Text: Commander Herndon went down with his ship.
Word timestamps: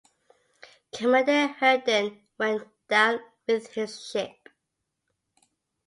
Commander 0.95 1.45
Herndon 1.59 2.21
went 2.39 2.67
down 2.87 3.19
with 3.47 3.67
his 3.75 4.03
ship. 4.03 4.49